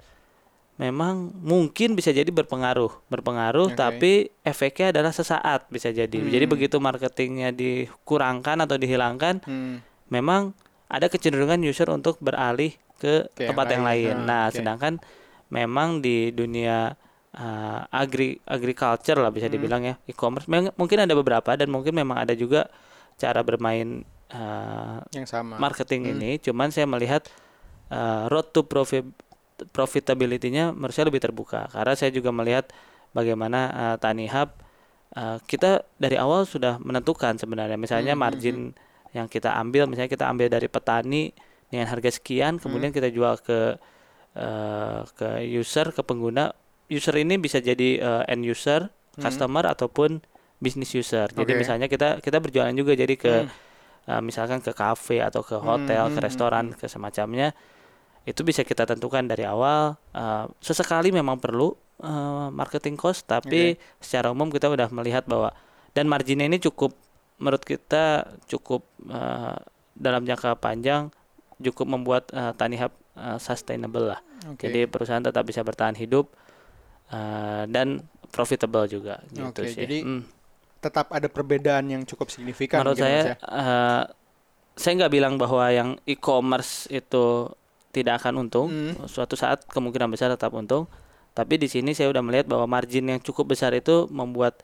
memang 0.77 1.33
mungkin 1.41 1.97
bisa 1.97 2.13
jadi 2.13 2.29
berpengaruh, 2.29 3.09
berpengaruh 3.09 3.73
Oke. 3.73 3.79
tapi 3.81 4.13
efeknya 4.45 4.93
adalah 4.93 5.09
sesaat 5.11 5.73
bisa 5.73 5.89
jadi. 5.89 6.13
Jadi 6.13 6.45
Hmm. 6.45 6.53
begitu 6.53 6.77
marketingnya 6.77 7.51
dikurangkan 7.51 8.61
atau 8.61 8.77
dihilangkan, 8.77 9.41
Hmm. 9.43 9.81
memang 10.13 10.53
ada 10.87 11.09
kecenderungan 11.09 11.65
user 11.65 11.89
untuk 11.89 12.21
beralih 12.21 12.77
ke 12.97 13.29
Ke 13.33 13.45
yang 13.45 13.51
tempat 13.53 13.67
yang 13.71 13.85
lain. 13.85 14.05
lain. 14.07 14.17
Ah, 14.17 14.25
Nah, 14.25 14.45
oke. 14.49 14.57
sedangkan 14.57 14.93
memang 15.49 16.01
di 16.01 16.31
dunia 16.31 16.97
uh, 17.33 17.81
agri 17.89 18.41
agriculture 18.43 19.17
lah 19.17 19.29
Hmm. 19.29 19.37
bisa 19.37 19.47
dibilang 19.47 19.83
ya, 19.83 19.95
e-commerce 20.05 20.49
mungkin 20.49 20.99
ada 20.99 21.13
beberapa 21.13 21.55
dan 21.55 21.69
mungkin 21.69 21.93
memang 21.93 22.19
ada 22.19 22.33
juga 22.33 22.67
cara 23.15 23.41
bermain 23.41 24.03
uh, 24.29 25.01
Yang 25.11 25.27
sama. 25.31 25.55
marketing 25.57 26.03
Hmm. 26.05 26.13
ini. 26.17 26.31
Cuman 26.39 26.69
saya 26.69 26.85
melihat 26.85 27.29
uh, 27.89 28.27
road 28.27 28.51
to 28.51 28.65
profit 28.65 29.05
profitability-nya 29.73 30.73
menurut 30.73 30.93
saya 30.93 31.09
lebih 31.09 31.23
terbuka 31.23 31.65
karena 31.71 31.93
saya 31.93 32.11
juga 32.11 32.29
melihat 32.29 32.69
bagaimana 33.13 33.61
uh, 33.69 33.97
Tani 33.97 34.29
Hub 34.29 34.53
uh, 35.15 35.41
kita 35.43 35.81
dari 35.97 36.17
awal 36.17 36.45
sudah 36.45 36.77
menentukan 36.79 37.37
sebenarnya 37.37 37.77
misalnya 37.77 38.13
Hmm, 38.13 38.21
hmm, 38.21 38.33
margin 38.37 38.57
yang 39.13 39.27
kita 39.27 39.57
ambil 39.57 39.89
misalnya 39.89 40.13
kita 40.13 40.29
ambil 40.29 40.53
dari 40.53 40.69
petani 40.69 41.33
dengan 41.73 41.87
harga 41.91 42.11
sekian 42.15 42.63
kemudian 42.63 42.95
kita 42.95 43.11
jual 43.11 43.39
ke 43.43 43.79
eh, 44.37 45.01
ke 45.17 45.29
user 45.47 45.91
ke 45.91 46.03
pengguna 46.07 46.55
user 46.87 47.15
ini 47.19 47.39
bisa 47.41 47.59
jadi 47.59 47.91
eh, 47.99 48.33
end 48.33 48.47
user 48.47 48.91
customer 49.17 49.65
ataupun 49.65 50.21
business 50.61 50.93
user. 50.97 51.29
Jadi 51.33 51.53
Oke. 51.53 51.61
misalnya 51.61 51.87
kita 51.89 52.21
kita 52.21 52.39
berjualan 52.41 52.73
juga 52.73 52.97
jadi 52.97 53.15
ke 53.17 53.35
eh, 54.07 54.23
misalkan 54.23 54.63
ke 54.63 54.73
kafe 54.73 55.21
atau 55.21 55.45
ke 55.45 55.57
hotel 55.57 56.13
ke 56.13 56.19
restoran 56.21 56.73
ke 56.73 56.87
semacamnya 56.89 57.53
itu 58.27 58.43
bisa 58.43 58.67
kita 58.67 58.83
tentukan 58.89 59.25
dari 59.27 59.45
awal. 59.47 59.97
Eh, 60.15 60.45
sesekali 60.63 61.13
memang 61.13 61.41
perlu 61.41 61.75
eh, 62.03 62.49
marketing 62.53 62.97
cost 62.97 63.29
tapi 63.29 63.77
secara 64.01 64.33
umum 64.33 64.49
kita 64.49 64.71
udah 64.71 64.89
melihat 64.93 65.25
bahwa 65.29 65.53
dan 65.97 66.09
marginnya 66.09 66.45
ini 66.45 66.61
cukup 66.61 66.93
menurut 67.41 67.65
kita 67.65 68.37
cukup 68.49 68.85
eh, 69.09 69.57
dalam 69.97 70.25
jangka 70.25 70.61
panjang 70.61 71.09
cukup 71.59 71.87
membuat 71.89 72.29
eh, 72.31 72.53
Tani 72.53 72.77
Hub 72.77 72.93
eh, 73.15 73.39
sustainable 73.39 74.13
lah 74.13 74.21
Oke. 74.49 74.69
jadi 74.69 74.85
perusahaan 74.85 75.23
tetap 75.23 75.43
bisa 75.43 75.61
bertahan 75.61 75.95
hidup 75.95 76.29
eh, 77.11 77.65
dan 77.69 78.03
profitable 78.29 78.85
juga 78.87 79.23
gitu 79.31 79.63
Oke, 79.63 79.71
sih 79.71 79.85
jadi 79.85 79.99
Hmm. 80.03 80.25
Tetap 80.77 81.11
ada 81.11 81.27
perbedaan 81.27 81.89
yang 81.89 82.03
cukup 82.07 82.31
signifikan 82.31 82.79
menurut 82.79 83.01
Mas, 83.01 83.03
saya 83.03 83.21
ya. 83.27 83.35
eh, 83.41 84.03
saya 84.77 84.93
nggak 85.03 85.13
bilang 85.13 85.35
bahwa 85.41 85.65
yang 85.73 85.91
e-commerce 86.05 86.87
itu 86.93 87.49
tidak 87.91 88.21
akan 88.23 88.47
untung 88.47 88.69
Hmm. 88.69 89.09
suatu 89.09 89.35
saat 89.35 89.65
kemungkinan 89.67 90.13
besar 90.13 90.29
tetap 90.29 90.53
untung 90.53 90.85
tapi 91.33 91.57
di 91.57 91.67
sini 91.67 91.97
saya 91.97 92.13
udah 92.13 92.21
melihat 92.21 92.47
bahwa 92.47 92.69
margin 92.69 93.09
yang 93.09 93.21
cukup 93.21 93.57
besar 93.57 93.73
itu 93.73 94.05
membuat 94.13 94.61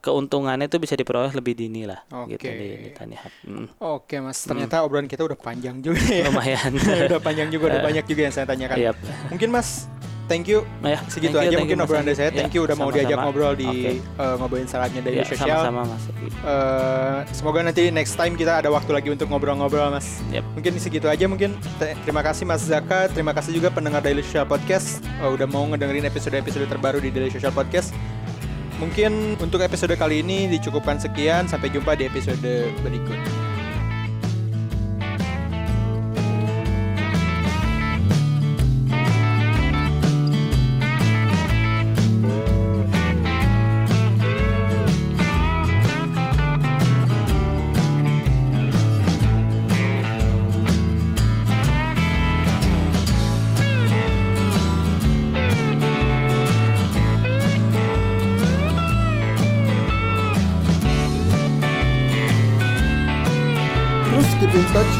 keuntungannya 0.00 0.64
itu 0.64 0.76
bisa 0.76 0.92
diperoleh 0.92 1.28
lebih 1.30 1.52
dini 1.52 1.84
lah 1.84 2.00
gitu 2.26 2.40
Oke. 2.40 2.50
di, 2.50 2.68
di 2.78 2.90
Tani 2.90 3.14
Hub. 3.14 3.32
Hmm, 3.42 3.66
Oke 3.78 4.16
mas, 4.18 4.40
ternyata 4.40 4.80
obrolan 4.80 5.04
kita 5.04 5.22
udah 5.22 5.36
panjang 5.36 5.78
juga 5.78 6.00
ya. 6.00 6.24
lumayan 6.26 6.72
udah 7.08 7.20
panjang 7.20 7.48
juga, 7.48 7.64
udah 7.70 7.80
banyak 7.88 8.04
juga 8.04 8.20
yang 8.24 8.32
saya 8.32 8.44
tanyakan. 8.44 8.76
Iya. 8.76 8.90
Mungkin 9.28 9.48
mas, 9.50 9.84
thank 10.24 10.46
you. 10.46 10.64
Nah, 10.80 10.94
ya, 10.94 10.98
Segitu 11.04 11.30
thank 11.30 11.36
you, 11.36 11.40
aja 11.42 11.48
thank 11.50 11.60
mungkin 11.60 11.76
you, 11.76 11.84
obrolan 11.84 12.02
dari 12.02 12.16
saya. 12.16 12.28
Ya, 12.28 12.38
Thank 12.38 12.54
you 12.54 12.62
udah 12.62 12.74
mau 12.74 12.86
sama-sama. 12.86 12.96
diajak 13.02 13.18
ngobrol 13.20 13.52
di 13.54 13.66
Oke. 13.68 13.90
eh, 14.00 14.34
ngobrolin 14.38 14.64
salatnya 14.66 15.00
dari 15.00 15.16
Ya, 15.16 15.24
sosial. 15.26 15.58
sama-sama 15.60 15.82
Mas. 15.90 16.04
Eh, 16.40 17.18
semoga 17.32 17.58
nanti 17.60 17.82
next 17.90 18.14
time 18.14 18.34
kita 18.34 18.52
ada 18.56 18.68
waktu 18.68 18.90
lagi 18.90 19.08
untuk 19.08 19.26
ngobrol-ngobrol 19.26 19.90
mas. 19.90 20.22
Yep. 20.30 20.44
Mungkin 20.54 20.72
segitu 20.78 21.06
aja 21.06 21.24
mungkin. 21.26 21.52
Te- 21.76 21.92
Terima 22.00 22.22
kasih 22.22 22.44
Mas 22.44 22.62
Zaka, 22.62 23.06
terima 23.06 23.30
kasih 23.30 23.52
juga 23.52 23.68
pendengar 23.68 24.00
Daily 24.00 24.22
Social 24.22 24.44
Podcast 24.44 25.02
eh, 25.04 25.26
udah 25.26 25.44
mau 25.44 25.66
ngedengerin 25.66 26.06
episode-episode 26.06 26.64
terbaru 26.66 26.98
di 26.98 27.10
Daily 27.10 27.28
Social 27.28 27.52
Podcast. 27.52 27.92
Mungkin 28.80 29.36
untuk 29.36 29.60
episode 29.60 29.92
kali 30.00 30.24
ini 30.24 30.48
dicukupkan 30.48 30.96
sekian. 30.96 31.44
Sampai 31.44 31.68
jumpa 31.68 31.92
di 32.00 32.08
episode 32.08 32.72
berikut. 32.80 33.49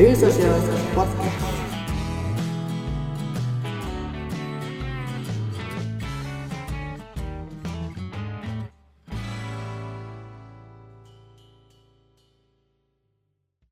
Daily 0.00 0.14
Social 0.14 0.48
Podcast. 0.48 0.79